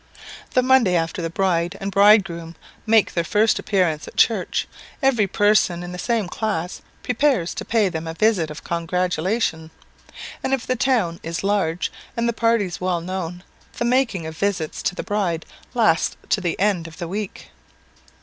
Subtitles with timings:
[0.55, 2.55] The Monday after the bride and bridegroom
[2.87, 4.67] make their first appearance at church,
[5.03, 9.69] every person in the same class prepares to pay them a visit of congratulation;
[10.43, 13.43] and if the town is large, and the parties well known,
[13.77, 15.45] the making of visits to the bride
[15.75, 17.51] lasts to the end of the week.